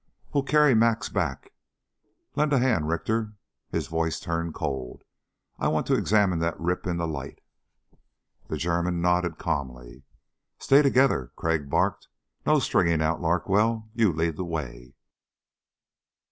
"We'll 0.33 0.41
carry 0.41 0.73
Max 0.73 1.09
back. 1.09 1.53
Lend 2.35 2.53
a 2.53 2.57
hand, 2.57 2.87
Richter." 2.87 3.33
His 3.69 3.85
voice 3.85 4.19
turned 4.19 4.55
cold. 4.55 5.03
"I 5.59 5.67
want 5.67 5.85
to 5.85 5.95
examine 5.95 6.39
that 6.39 6.59
rip 6.59 6.87
in 6.87 6.97
the 6.97 7.07
light." 7.07 7.39
The 8.47 8.57
German 8.57 8.99
nodded 8.99 9.37
calmly. 9.37 10.01
"Stay 10.57 10.81
together," 10.81 11.33
Crag 11.35 11.69
barked. 11.69 12.07
"No 12.47 12.57
stringing 12.57 12.99
out 13.03 13.21
Larkwell, 13.21 13.89
you 13.93 14.11
lead 14.11 14.37
the 14.37 14.43
way." 14.43 14.95